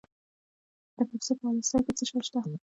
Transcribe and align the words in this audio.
د 0.95 0.97
کاپیسا 0.97 1.33
په 1.39 1.45
اله 1.49 1.63
سای 1.69 1.81
کې 1.85 1.91
څه 1.97 2.03
شی 2.09 2.19
شته؟ 2.27 2.39